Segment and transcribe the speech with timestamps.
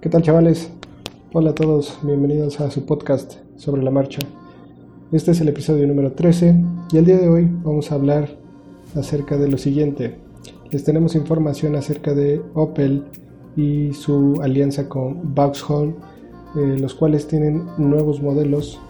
[0.00, 0.70] ¿Qué tal chavales?
[1.32, 4.20] Hola a todos, bienvenidos a su podcast sobre la marcha.
[5.10, 6.54] Este es el episodio número 13
[6.92, 8.28] y el día de hoy vamos a hablar
[8.94, 10.16] acerca de lo siguiente.
[10.70, 13.06] Les tenemos información acerca de Opel
[13.56, 15.96] y su alianza con Vauxhall,
[16.54, 18.80] eh, los cuales tienen nuevos modelos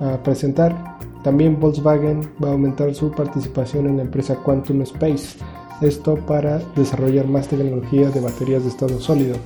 [0.00, 0.98] a presentar.
[1.22, 5.38] También Volkswagen va a aumentar su participación en la empresa Quantum Space,
[5.82, 9.36] esto para desarrollar más tecnología de baterías de estado sólido.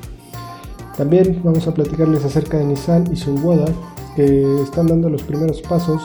[0.96, 3.66] También vamos a platicarles acerca de Nissan y Sunwoda,
[4.14, 6.02] que están dando los primeros pasos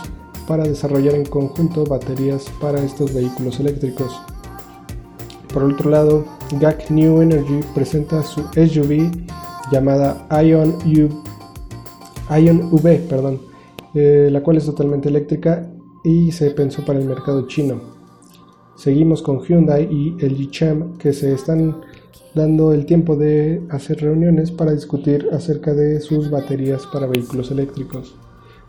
[0.48, 4.22] para desarrollar en conjunto baterías para estos vehículos eléctricos.
[5.54, 6.26] Por otro lado,
[6.60, 9.12] GAC New Energy presenta su SUV
[9.72, 11.24] llamada Ion, U,
[12.40, 13.42] Ion V, perdón,
[13.94, 15.70] eh, la cual es totalmente eléctrica
[16.04, 17.98] y se pensó para el mercado chino.
[18.78, 21.82] Seguimos con Hyundai y el Chem que se están
[22.38, 28.16] dando el tiempo de hacer reuniones para discutir acerca de sus baterías para vehículos eléctricos.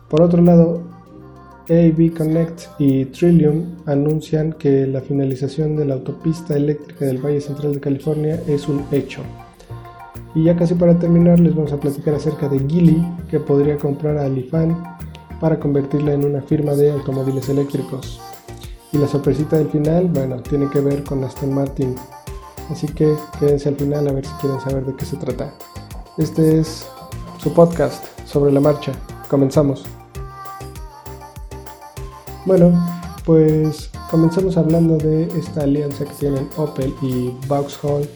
[0.09, 0.81] Por otro lado,
[1.69, 7.73] AB Connect y Trillium anuncian que la finalización de la autopista eléctrica del Valle Central
[7.73, 9.21] de California es un hecho.
[10.33, 14.17] Y ya casi para terminar les vamos a platicar acerca de Geely que podría comprar
[14.17, 14.97] a Alifan
[15.39, 18.19] para convertirla en una firma de automóviles eléctricos.
[18.91, 21.95] Y la sorpresita del final, bueno, tiene que ver con Aston Martin
[22.69, 25.53] Así que quédense al final a ver si quieren saber de qué se trata.
[26.17, 26.87] Este es
[27.39, 28.91] su podcast sobre la marcha.
[29.27, 29.85] Comenzamos.
[32.45, 32.71] Bueno,
[33.25, 38.07] pues comenzamos hablando de esta alianza que tienen Opel y Vauxhall,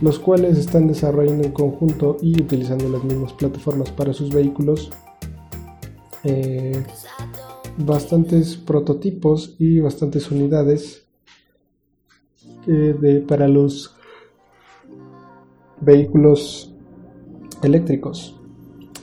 [0.00, 4.90] los cuales están desarrollando en conjunto y utilizando las mismas plataformas para sus vehículos.
[6.24, 6.82] Eh,
[7.78, 11.02] bastantes prototipos y bastantes unidades
[12.66, 13.96] de, para los
[15.80, 16.74] vehículos
[17.62, 18.38] eléctricos.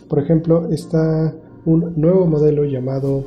[0.08, 1.34] Por ejemplo, está
[1.66, 3.26] un nuevo modelo llamado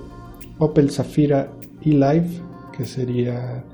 [0.59, 2.41] Opel Zafira e-Life,
[2.77, 3.65] que sería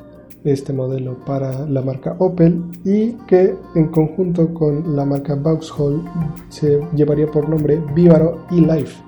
[0.45, 6.05] este modelo para la marca Opel y que en conjunto con la marca Vauxhall
[6.49, 9.03] se llevaría por nombre Vivaro e-Life.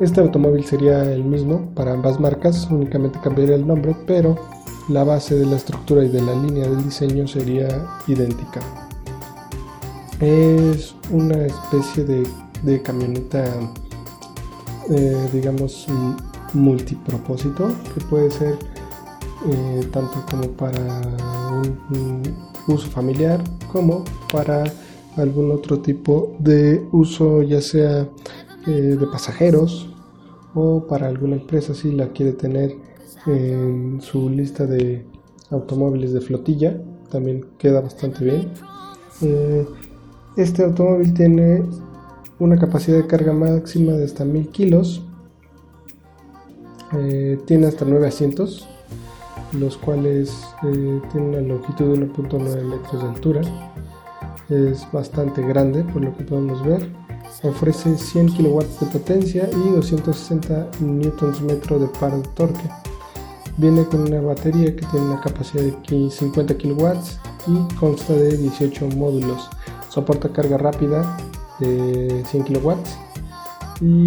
[0.00, 4.36] Este automóvil sería el mismo para ambas marcas, únicamente cambiaría el nombre, pero
[4.88, 8.60] la base de la estructura y de la línea del diseño sería idéntica.
[10.20, 13.44] Es una especie de, camioneta,
[14.90, 15.86] eh, digamos,
[16.52, 18.58] multipropósito, que puede ser
[19.46, 21.00] eh, tanto como para
[21.50, 22.22] un,
[22.68, 23.42] uso familiar
[23.72, 24.64] como para
[25.16, 28.08] algún otro tipo de uso, ya sea
[28.66, 29.88] eh, de pasajeros
[30.54, 32.76] o para alguna empresa si la quiere tener
[33.26, 35.04] en su lista de
[35.50, 38.52] automóviles de flotilla, también queda bastante bien.
[39.22, 39.66] Eh,
[40.36, 41.64] este automóvil tiene
[42.38, 45.02] una capacidad de carga máxima de hasta 1000 kilos,
[46.92, 48.68] eh, tiene hasta 9 asientos,
[49.52, 53.40] los cuales eh, tienen una longitud de 1.9 metros de altura,
[54.48, 57.00] es bastante grande por lo que podemos ver
[57.42, 62.68] ofrece 100 kW de potencia y 260 Nm de par de torque.
[63.60, 66.86] Viene con una batería que tiene una capacidad de 50 kW
[67.46, 69.50] y consta de 18 módulos.
[69.90, 71.18] Soporta carga rápida
[71.58, 72.70] de 100 kW
[73.82, 74.06] y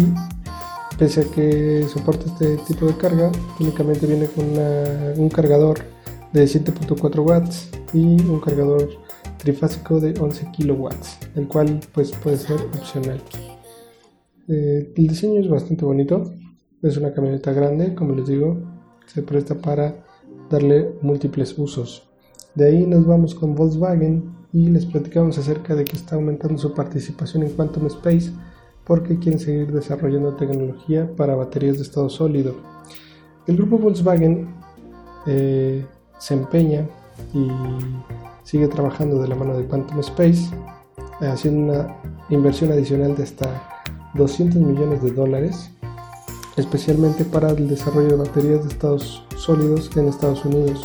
[0.98, 4.44] pese a que soporta este tipo de carga, únicamente viene con
[5.22, 5.78] un cargador
[6.32, 8.88] de 7.4 watts y un cargador
[9.38, 10.88] trifásico de 11 kW,
[11.36, 13.22] el cual pues puede ser opcional.
[14.48, 16.24] Eh, el diseño es bastante bonito,
[16.82, 18.73] es una camioneta grande, como les digo,
[19.06, 20.04] se presta para
[20.50, 22.08] darle múltiples usos.
[22.54, 26.72] De ahí nos vamos con Volkswagen y les platicamos acerca de que está aumentando su
[26.72, 28.32] participación en Quantum Space
[28.84, 32.54] porque quieren seguir desarrollando tecnología para baterías de estado sólido.
[33.46, 34.48] El grupo Volkswagen
[35.26, 35.84] eh,
[36.18, 36.86] se empeña
[37.32, 37.48] y
[38.42, 40.50] sigue trabajando de la mano de Quantum Space,
[41.20, 41.96] haciendo una
[42.30, 43.72] inversión adicional de hasta
[44.14, 45.70] 200 millones de dólares
[46.56, 50.84] especialmente para el desarrollo de baterías de estados sólidos en Estados Unidos.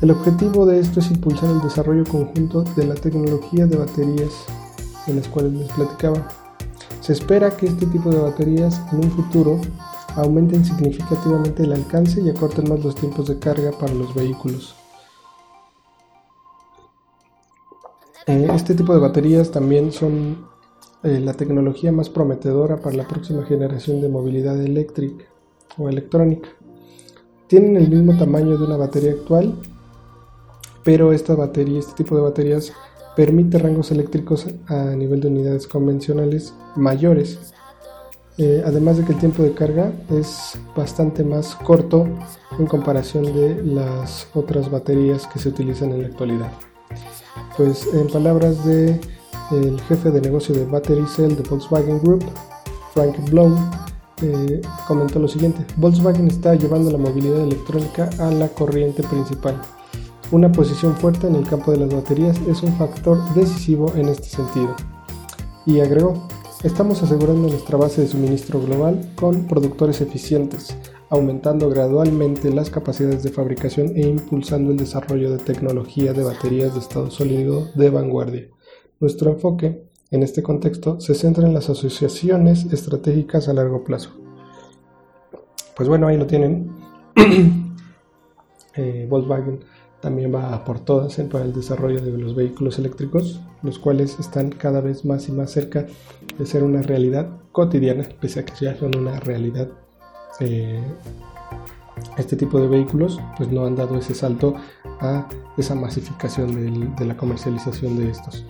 [0.00, 4.32] El objetivo de esto es impulsar el desarrollo conjunto de la tecnología de baterías
[5.06, 6.28] de las cuales les platicaba.
[7.00, 9.60] Se espera que este tipo de baterías en un futuro
[10.16, 14.74] aumenten significativamente el alcance y acorten más los tiempos de carga para los vehículos.
[18.26, 20.46] Eh, este tipo de baterías también son
[21.04, 25.24] la tecnología más prometedora para la próxima generación de movilidad eléctrica
[25.76, 26.48] o electrónica.
[27.46, 29.54] Tienen el mismo tamaño de una batería actual,
[30.82, 32.72] pero esta batería, este tipo de baterías
[33.16, 37.38] permite rangos eléctricos a nivel de unidades convencionales mayores.
[38.36, 42.08] Eh, además de que el tiempo de carga es bastante más corto
[42.58, 46.50] en comparación de las otras baterías que se utilizan en la actualidad.
[47.56, 48.98] Pues en palabras de
[49.50, 52.24] el jefe de negocio de Battery Cell de Volkswagen Group,
[52.92, 53.54] Frank Blom,
[54.22, 59.60] eh, comentó lo siguiente, Volkswagen está llevando la movilidad electrónica a la corriente principal.
[60.30, 64.24] Una posición fuerte en el campo de las baterías es un factor decisivo en este
[64.24, 64.74] sentido.
[65.66, 66.26] Y agregó,
[66.62, 70.76] estamos asegurando nuestra base de suministro global con productores eficientes,
[71.10, 76.80] aumentando gradualmente las capacidades de fabricación e impulsando el desarrollo de tecnología de baterías de
[76.80, 78.48] estado sólido de vanguardia.
[79.00, 84.10] Nuestro enfoque en este contexto se centra en las asociaciones estratégicas a largo plazo.
[85.76, 86.70] Pues bueno, ahí lo tienen.
[88.76, 89.60] Eh, Volkswagen
[90.00, 94.80] también va por todas para el desarrollo de los vehículos eléctricos, los cuales están cada
[94.80, 95.86] vez más y más cerca
[96.36, 99.68] de ser una realidad cotidiana, pese a que ya son una realidad.
[100.40, 100.82] Eh,
[102.18, 104.56] este tipo de vehículos pues no han dado ese salto
[104.98, 108.44] a esa masificación de la comercialización de estos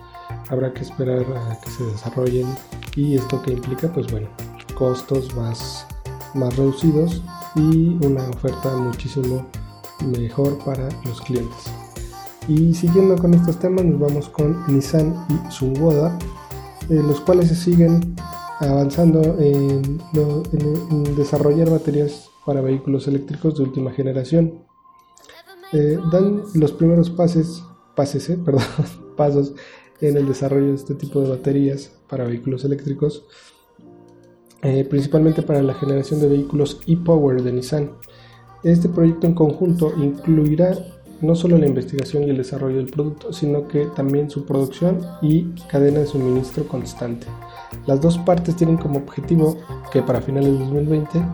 [0.49, 2.47] habrá que esperar a que se desarrollen
[2.95, 4.27] y esto que implica pues bueno
[4.75, 5.87] costos más,
[6.33, 7.21] más reducidos
[7.55, 9.45] y una oferta muchísimo
[10.17, 11.71] mejor para los clientes.
[12.47, 16.17] Y siguiendo con estos temas nos vamos con Nissan y Sunwoda,
[16.89, 18.15] eh, los cuales se siguen
[18.59, 19.99] avanzando en,
[21.15, 24.65] desarrollar baterías para vehículos eléctricos de última generación.
[25.73, 27.63] Eh, dan los primeros pases,
[27.95, 28.63] pases, eh, perdón,
[29.17, 29.53] pasos
[30.01, 33.25] en el desarrollo de este tipo de baterías para vehículos eléctricos,
[34.61, 37.91] eh, principalmente para la generación de vehículos e-Power de Nissan.
[38.63, 40.75] Este proyecto en conjunto incluirá
[41.21, 45.43] no solo la investigación y el desarrollo del producto, sino que también su producción y
[45.69, 47.27] cadena de suministro constante.
[47.85, 49.57] Las dos partes tienen como objetivo
[49.91, 51.25] que para finales de 2020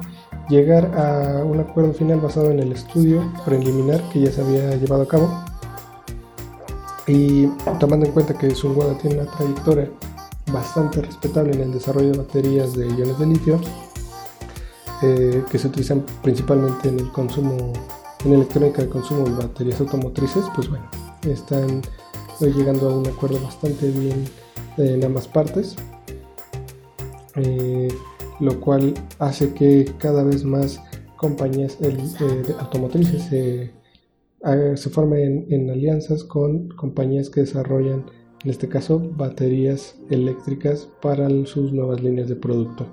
[0.49, 5.03] llegar a un acuerdo final basado en el estudio preliminar que ya se había llevado
[5.03, 5.50] a cabo
[7.07, 7.47] y
[7.79, 9.89] tomando en cuenta que Sunwoda tiene una trayectoria
[10.51, 13.59] bastante respetable en el desarrollo de baterías de iones de litio,
[15.01, 17.73] eh, que se utilizan principalmente en el consumo,
[18.25, 20.89] en electrónica de consumo y baterías automotrices, pues bueno,
[21.23, 21.81] están
[22.39, 24.25] llegando a un acuerdo bastante bien
[24.77, 25.75] en ambas partes,
[27.35, 27.87] eh,
[28.39, 30.81] lo cual hace que cada vez más
[31.17, 33.71] compañías eh, automotrices se
[34.75, 38.05] se formen en, alianzas con compañías que desarrollan,
[38.43, 42.87] en este caso, baterías eléctricas para sus nuevas líneas de producto.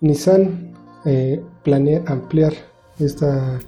[0.00, 0.74] Nissan
[1.06, 2.52] eh, planea ampliar
[2.98, 3.58] esta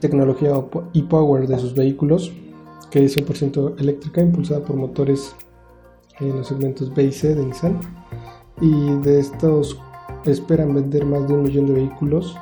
[0.00, 0.52] tecnología
[0.94, 2.32] e-Power de sus vehículos,
[2.90, 5.34] que es 100% eléctrica, impulsada por motores
[6.20, 7.78] en los segmentos B y C de Nissan.
[8.60, 9.78] Y de estos
[10.24, 12.36] esperan vender más de un millón de vehículos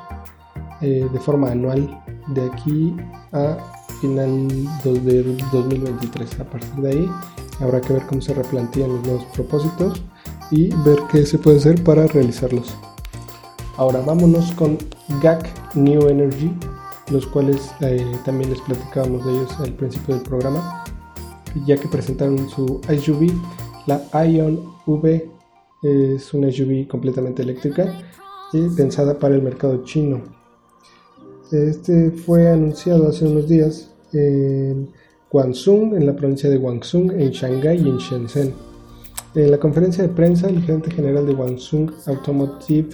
[0.81, 2.95] eh, de forma anual de aquí
[3.31, 3.57] a
[4.01, 4.47] final
[4.83, 6.39] de 2023.
[6.39, 7.11] A partir de ahí
[7.59, 10.01] habrá que ver cómo se replantean los nuevos propósitos
[10.49, 12.75] y ver qué se puede hacer para realizarlos.
[13.77, 14.77] Ahora vámonos con
[15.21, 16.51] GAC New Energy,
[17.11, 20.83] los cuales eh, también les platicábamos de ellos al principio del programa,
[21.65, 23.31] ya que presentaron su SUV,
[23.87, 25.29] la Ion V
[25.83, 27.93] es una SUV completamente eléctrica
[28.53, 30.40] y pensada para el mercado chino
[31.51, 34.89] este fue anunciado hace unos días en
[35.29, 38.53] Guangzhou, en la provincia de Guangzhou, en Shanghái y en Shenzhen.
[39.35, 42.89] En la conferencia de prensa, el gerente general de Guangzhou Automotive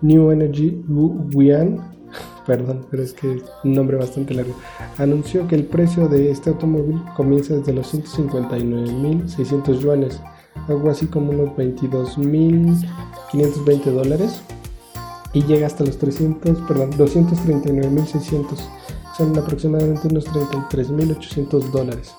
[0.00, 1.92] New Energy Wu Wian,
[2.46, 4.54] perdón, pero que un nombre bastante largo,
[4.98, 10.20] anunció que el precio de este automóvil comienza desde los 159.600 yuanes,
[10.68, 14.42] algo así como unos 22.520 dólares
[15.32, 18.58] y llega hasta los 300, perdón, 239.600,
[19.16, 22.14] son aproximadamente unos 33.800 dólares.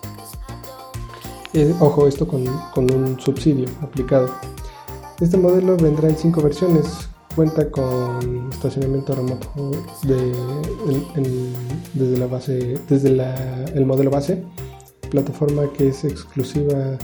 [1.53, 2.47] Eh, ojo, esto con,
[2.91, 4.29] un subsidio aplicado.
[5.21, 7.09] Este modelo vendrá en cinco versiones.
[7.35, 9.71] Cuenta con estacionamiento remoto
[10.03, 14.43] desde la base, desde el modelo base,
[15.09, 16.95] plataforma que es exclusiva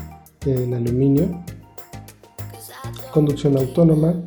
[0.46, 1.44] en aluminio,
[3.12, 4.22] conducción autónoma,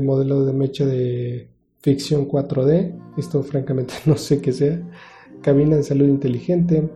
[0.00, 1.48] modelo de mecha de
[1.80, 4.80] ficción 4D, esto francamente no sé qué sea,
[5.42, 6.88] cabina de salud inteligente,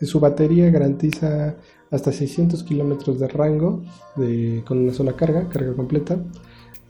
[0.00, 1.56] su batería garantiza
[1.90, 3.82] hasta 600 kilómetros de rango
[4.64, 6.18] con una sola carga, carga completa.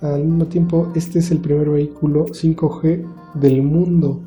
[0.01, 4.21] Al mismo tiempo, este es el primer vehículo 5G del mundo,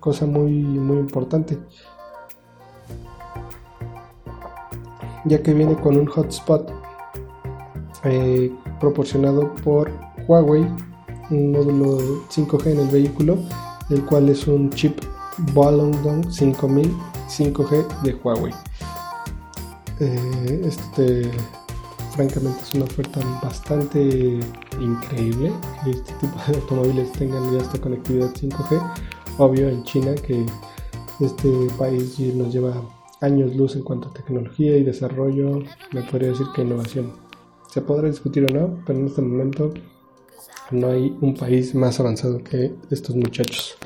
[0.00, 1.58] cosa muy, muy importante.
[5.24, 6.70] ya que viene con un hotspot
[8.04, 9.90] eh, proporcionado por
[10.26, 10.66] Huawei,
[11.30, 13.38] un módulo 5G en el vehículo,
[13.90, 14.98] el cual es un chip
[15.54, 16.94] Balongdong 5000
[17.28, 18.52] 5G de Huawei.
[20.00, 21.30] Eh, este
[22.14, 24.38] francamente es una oferta bastante
[24.80, 25.52] increíble
[25.82, 28.80] que este tipo de automóviles tengan ya esta conectividad 5G.
[29.38, 30.46] Obvio en China que
[31.20, 32.74] este país nos lleva
[33.20, 35.62] años luz en cuanto a tecnología y desarrollo,
[35.92, 37.12] me podría decir que innovación.
[37.70, 39.72] Se podrá discutir o no, pero en este momento
[40.70, 43.76] no hay un país más avanzado que estos muchachos.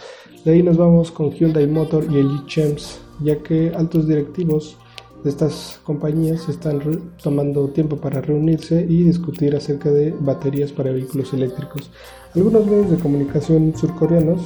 [0.45, 4.77] De ahí nos vamos con Hyundai Motor y el Chems, ya que altos directivos
[5.25, 6.81] de estas compañías están
[7.23, 11.91] tomando tiempo para reunirse y discutir acerca de baterías para vehículos eléctricos.
[12.35, 14.43] Algunos medios de comunicación surcoreanos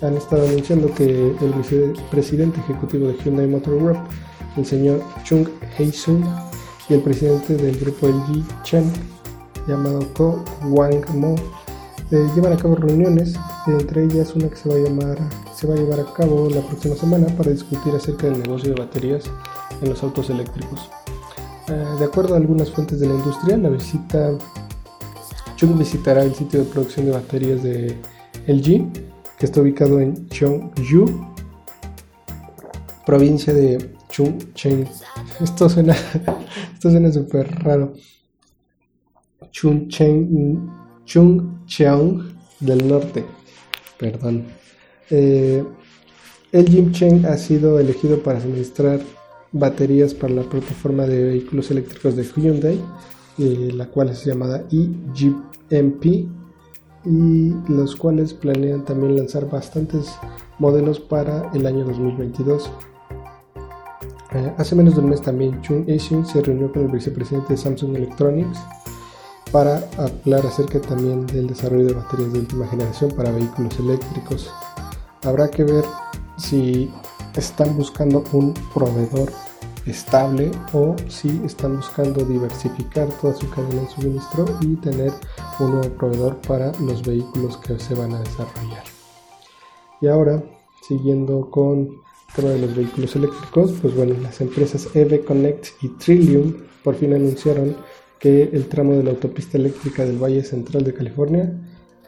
[0.00, 3.98] han estado anunciando que el presidente ejecutivo de Hyundai Motor Group,
[4.56, 5.46] el señor Chung
[5.78, 6.24] Hae-sung,
[6.88, 8.90] y el presidente del grupo LG Chen,
[9.66, 11.34] llamado Ko Wang-mo,
[12.14, 13.34] eh, llevan a cabo reuniones,
[13.66, 15.18] entre ellas una que se va a llamar
[15.52, 18.80] se va a llevar a cabo la próxima semana para discutir acerca del negocio de
[18.80, 19.24] baterías
[19.82, 20.88] en los autos eléctricos.
[21.68, 24.30] Eh, de acuerdo a algunas fuentes de la industria, la visita
[25.56, 27.98] Chung visitará el sitio de producción de baterías de
[28.46, 28.92] LG,
[29.36, 31.06] que está ubicado en Cheongju,
[33.04, 34.86] provincia de Chungcheong.
[35.40, 35.96] Esto suena,
[36.74, 37.94] esto suena súper raro.
[39.50, 43.24] Chungcheong, Chungcheong del norte.
[43.98, 44.44] Perdón.
[45.10, 45.64] Eh,
[46.52, 49.00] el Jim Cheng ha sido elegido para suministrar
[49.52, 52.80] baterías para la plataforma de vehículos eléctricos de Hyundai,
[53.38, 56.28] eh, la cual es llamada eGMP,
[57.06, 60.12] y los cuales planean también lanzar bastantes
[60.58, 62.70] modelos para el año 2022.
[64.32, 67.56] Eh, hace menos de un mes también Chung Eishun se reunió con el vicepresidente de
[67.56, 68.58] Samsung Electronics
[69.54, 74.50] para hablar acerca también del desarrollo de baterías de última generación para vehículos eléctricos.
[75.22, 75.84] Habrá que ver
[76.36, 76.90] si
[77.36, 79.30] están buscando un proveedor
[79.86, 85.12] estable o si están buscando diversificar toda su cadena de suministro y tener
[85.60, 88.82] un nuevo proveedor para los vehículos que se van a desarrollar.
[90.00, 90.42] Y ahora,
[90.88, 95.90] siguiendo con el tema de los vehículos eléctricos, pues bueno, las empresas EV Connect y
[95.90, 97.76] Trillium por fin anunciaron
[98.24, 101.52] que el tramo de la autopista eléctrica del Valle Central de California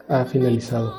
[0.09, 0.91] ha finalizado.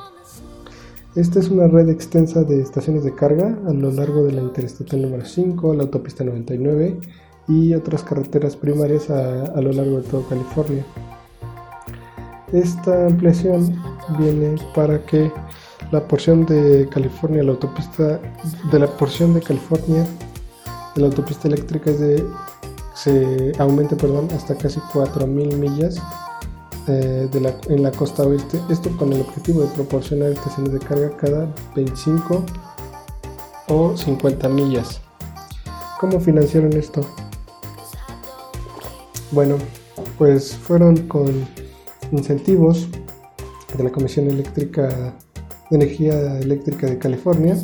[1.13, 5.01] Esta es una red extensa de estaciones de carga a lo largo de la Interestatal
[5.01, 7.01] número 5, la autopista 99
[7.49, 10.85] y otras carreteras primarias a, lo largo de toda California.
[12.53, 13.75] Esta ampliación
[14.17, 15.29] viene para que
[15.91, 18.21] la porción de California, la autopista
[18.71, 20.07] de la porción de California
[20.95, 22.25] de la autopista eléctrica es de
[23.03, 26.01] se aumente perdón, hasta casi 4.000 millas
[26.87, 27.29] eh,
[27.69, 32.45] en la costa oeste, esto con el objetivo de proporcionar estaciones de carga cada 25
[33.69, 34.99] o 50 millas.
[35.99, 37.01] ¿Cómo financiaron esto?
[39.31, 39.57] Bueno,
[40.17, 41.47] pues fueron con
[42.11, 42.89] incentivos
[43.77, 45.15] de la Comisión Eléctrica
[45.69, 47.55] de Energía Eléctrica de California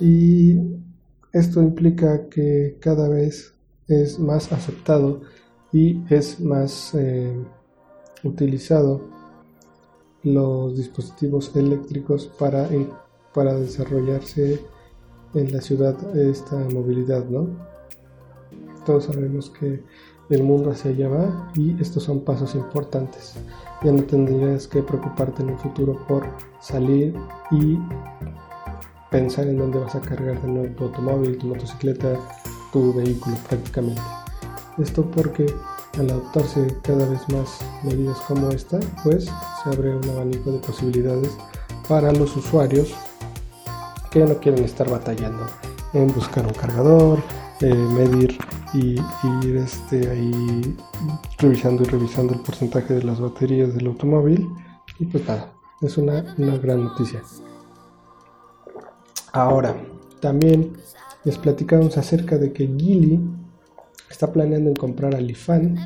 [0.00, 0.58] y
[1.32, 3.55] esto implica que cada vez
[3.88, 5.20] es más aceptado
[5.72, 7.32] y es más eh,
[8.24, 9.00] utilizado
[10.22, 12.68] los dispositivos eléctricos para,
[13.32, 14.60] para desarrollarse
[15.34, 17.48] en la ciudad esta movilidad, ¿no?
[18.84, 19.82] Todos sabemos que
[20.30, 23.34] el mundo hacia allá va y estos son pasos importantes.
[23.84, 26.26] Ya no tendrías que preocuparte en el futuro por
[26.60, 27.14] salir
[27.50, 27.78] y
[29.10, 32.18] pensar en dónde vas a cargar de nuevo tu automóvil, tu motocicleta,
[32.76, 34.02] tu vehículo prácticamente.
[34.76, 35.46] Esto porque
[35.98, 41.34] al adoptarse cada vez más medidas como esta, pues se abre un abanico de posibilidades
[41.88, 42.94] para los usuarios
[44.10, 45.46] que no quieren estar batallando
[45.94, 47.18] en buscar un cargador,
[47.62, 48.36] eh, medir
[48.74, 49.00] y,
[49.42, 50.76] ir este, ahí
[51.38, 54.50] revisando y revisando el porcentaje de las baterías del automóvil.
[54.98, 57.22] Y pues nada, es una, una gran noticia.
[59.32, 59.74] Ahora,
[60.20, 60.76] también
[61.26, 63.20] les platicamos acerca de que Gili
[64.08, 65.76] está planeando en comprar a Lifan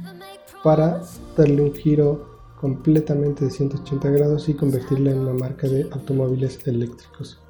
[0.62, 1.00] para
[1.34, 2.28] darle un giro
[2.60, 7.40] completamente de 180 grados y convertirla en una marca de automóviles eléctricos.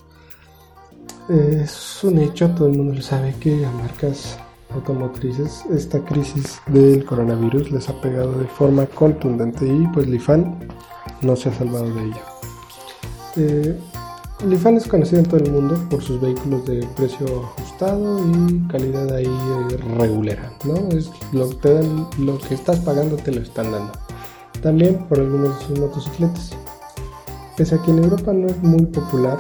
[1.29, 4.39] Es un hecho, todo el mundo lo sabe, que a marcas
[4.73, 10.61] automotrices esta crisis del coronavirus les ha pegado de forma contundente y pues Lifan
[11.23, 12.23] no se ha salvado de ello.
[13.37, 13.81] Eh,
[14.47, 19.13] Lifan es conocido en todo el mundo por sus vehículos de precio ajustado y calidad
[19.15, 19.29] ahí
[19.99, 20.89] regulera, ¿no?
[20.97, 23.93] Es lo, te dan, lo que estás pagando te lo están dando.
[24.63, 26.57] También por algunas de sus motocicletas.
[27.57, 29.37] Pese a que en Europa no es muy popular,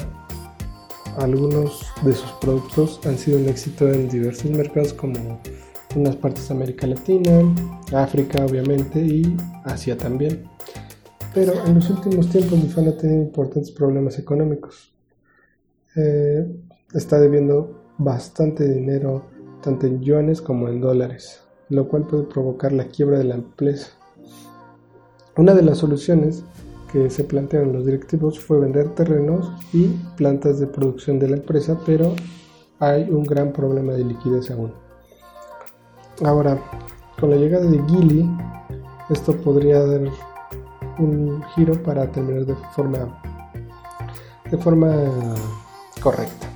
[1.17, 5.41] algunos de sus productos han sido un éxito en diversos mercados como
[5.97, 7.41] unas partes de América Latina,
[7.95, 10.45] África obviamente y Asia también.
[11.33, 14.90] Pero en los últimos tiempos Nissan ha tenido importantes problemas económicos.
[15.97, 16.47] Eh,
[16.95, 19.25] está debiendo bastante dinero
[19.63, 23.89] tanto en yuanes como en dólares, lo cual puede provocar la quiebra de la empresa.
[25.37, 26.45] Una de las soluciones
[26.93, 31.79] que se plantearon los directivos fue vender terrenos y plantas de producción de la empresa,
[31.87, 32.15] pero
[32.79, 34.73] hay un gran problema de liquidez aún.
[36.25, 36.59] Ahora,
[37.19, 38.29] con la llegada de Gili,
[39.11, 40.03] esto podría dar
[40.99, 43.21] un giro para terminar de forma
[44.51, 44.93] de forma
[46.01, 46.49] correcta.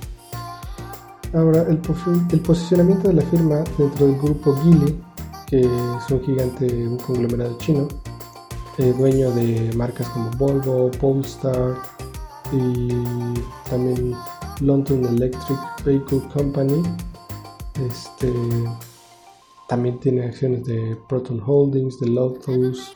[1.33, 4.97] Ahora, el, posicionamiento de la firma dentro del grupo Gili,
[5.47, 7.87] que es un gigante, un conglomerado chino,
[8.77, 11.75] eh, dueño de marcas como Volvo, Polestar
[12.53, 12.89] y
[13.69, 14.15] también
[14.61, 16.81] London Electric Vehicle Company.
[17.85, 18.31] Este,
[19.67, 22.95] también tiene acciones de Proton Holdings, de Lotus.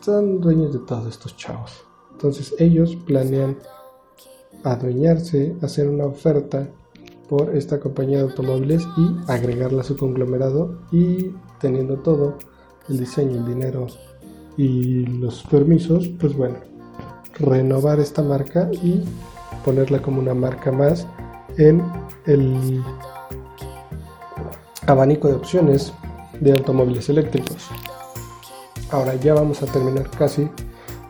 [0.00, 1.84] Son dueños de todos estos chavos.
[2.12, 3.58] Entonces ellos planean
[4.64, 6.68] adueñarse, hacer una oferta
[7.28, 12.38] por esta compañía de automóviles y agregarla a su conglomerado y teniendo todo,
[12.88, 13.86] el diseño, el dinero,
[14.56, 16.56] y los permisos, pues bueno,
[17.38, 19.02] renovar esta marca y
[19.64, 21.06] ponerla como una marca más
[21.58, 21.82] en
[22.26, 22.82] el
[24.86, 25.92] abanico de opciones
[26.40, 27.68] de automóviles eléctricos.
[28.90, 30.48] Ahora ya vamos a terminar casi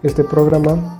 [0.03, 0.97] este programa,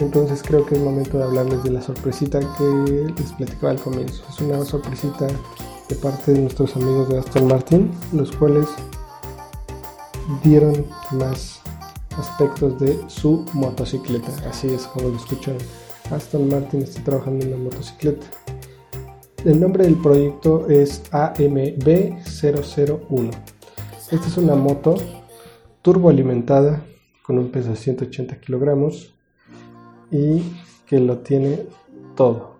[0.00, 4.24] entonces creo que es momento de hablarles de la sorpresita que les platicaba al comienzo.
[4.28, 8.66] Es una sorpresita de parte de nuestros amigos de Aston Martin, los cuales
[10.42, 11.60] dieron más
[12.16, 14.32] aspectos de su motocicleta.
[14.48, 15.56] Así es como lo escuchan.
[16.10, 18.26] Aston Martin está trabajando en una motocicleta.
[19.44, 23.30] El nombre del proyecto es AMB001.
[24.10, 24.96] Esta es una moto
[25.82, 26.84] turboalimentada
[27.22, 29.14] con un peso de 180 kilogramos
[30.10, 30.42] y
[30.86, 31.66] que lo tiene
[32.16, 32.56] todo.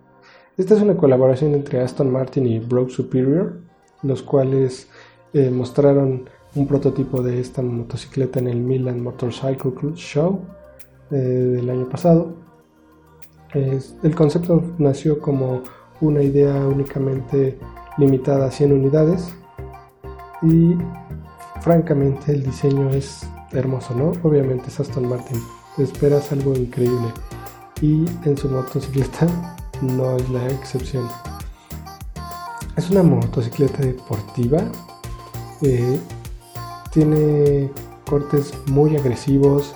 [0.57, 3.57] Esta es una colaboración entre Aston Martin y Broke Superior,
[4.03, 4.87] los cuales
[5.33, 10.41] eh, mostraron un prototipo de esta motocicleta en el Milan Motorcycle Show
[11.11, 12.35] eh, del año pasado.
[13.53, 15.61] el concepto nació como
[15.99, 17.57] una idea únicamente
[17.97, 19.33] limitada a 100 unidades
[20.41, 20.75] y
[21.61, 24.13] francamente el diseño es hermoso, ¿no?
[24.23, 25.37] Obviamente es Aston Martin,
[25.77, 27.07] esperas algo increíble
[27.81, 31.07] y en su motocicleta no es la excepción.
[32.77, 34.63] Es una motocicleta deportiva
[35.63, 35.99] eh,
[36.91, 37.71] tiene
[38.09, 39.75] cortes muy agresivos,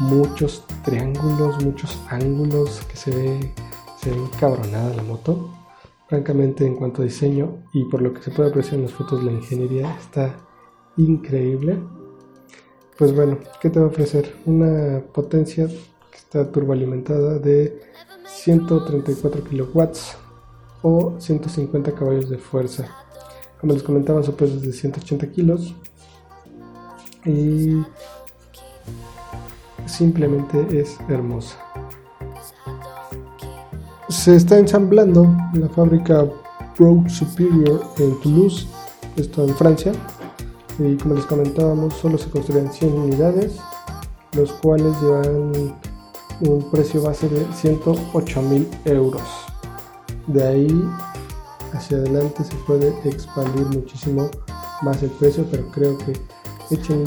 [0.00, 3.52] muchos triángulos, muchos ángulos que se ve,
[4.00, 5.54] se ve encabronada la moto.
[6.08, 9.22] Francamente, en cuanto a diseño y por lo que se puede apreciar en las fotos,
[9.22, 10.34] la ingeniería está
[10.96, 11.78] increíble.
[12.98, 14.34] Pues bueno, ¿qué te va a ofrecer?
[14.44, 15.68] Una potencia
[16.10, 17.80] que está turboalimentada de
[18.26, 20.16] 134 kilowatts
[20.82, 22.88] o 150 caballos de fuerza.
[23.60, 25.74] Como les comentaba, su peso es de 180 kilos
[27.26, 27.82] y
[29.86, 31.56] simplemente es hermosa.
[34.08, 36.26] Se está ensamblando en la fábrica
[36.76, 38.66] Pro Superior en Toulouse,
[39.16, 39.92] esto en Francia,
[40.78, 43.58] y como les comentábamos, solo se construyen 100 unidades,
[44.32, 45.74] los cuales llevan
[46.40, 49.22] un precio base de 108 mil euros.
[50.26, 50.84] De ahí
[51.72, 54.30] hacia adelante se puede expandir muchísimo
[54.82, 56.12] más el precio, pero creo que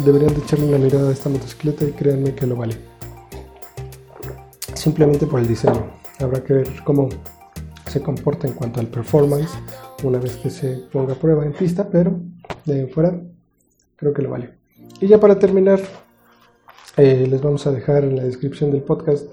[0.06, 2.78] deberían de echarle una mirada a esta motocicleta y créanme que lo vale.
[4.74, 5.92] Simplemente por el diseño.
[6.20, 7.10] Habrá que ver cómo
[7.90, 9.52] se comporta en cuanto al performance
[10.04, 12.20] una vez que se ponga a prueba en pista, pero
[12.66, 13.20] de fuera
[13.96, 14.54] creo que lo vale.
[15.00, 15.80] Y ya para terminar,
[16.98, 19.28] eh, les vamos a dejar en la descripción del podcast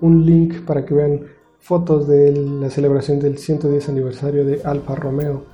[0.00, 1.26] un link para que vean
[1.58, 5.44] fotos de la celebración del 110 aniversario de Alfa Romeo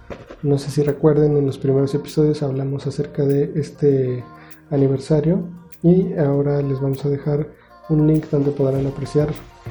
[0.45, 4.23] no sé si recuerden, en los primeros episodios hablamos acerca de este
[4.71, 5.49] aniversario
[5.83, 7.49] y ahora les vamos a dejar
[7.89, 9.31] un link donde podrán apreciar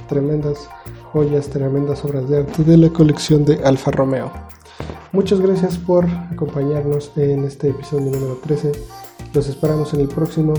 [0.10, 0.67] tremendas
[1.12, 4.32] joyas, tremendas obras de arte de la colección de Alfa Romeo.
[5.12, 8.72] Muchas gracias por acompañarnos en este episodio número 13.
[9.36, 10.56] Los esperamos en el próximo.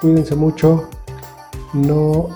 [0.00, 0.88] Cuídense mucho.
[1.72, 2.28] No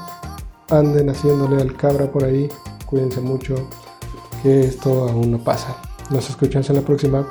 [0.69, 2.49] anden haciéndole al cabra por ahí.
[2.87, 3.55] Cuídense mucho
[4.43, 5.77] que esto aún no pasa.
[6.11, 7.21] Nos escuchamos en la próxima.